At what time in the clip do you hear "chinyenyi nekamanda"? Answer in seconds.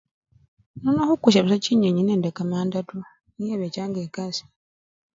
1.63-2.79